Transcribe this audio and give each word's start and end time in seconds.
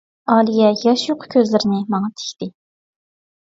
ئالىيە 0.35 0.69
ياش 0.85 1.03
يۇقى 1.09 1.29
كۆزلىرىنى 1.35 1.83
ماڭا 1.97 2.11
تىكتى. 2.23 2.49